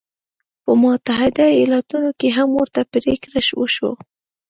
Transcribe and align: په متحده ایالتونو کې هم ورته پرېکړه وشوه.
په 0.63 0.71
متحده 0.81 1.45
ایالتونو 1.59 2.09
کې 2.19 2.27
هم 2.37 2.49
ورته 2.59 2.81
پرېکړه 2.93 3.39
وشوه. 3.59 3.91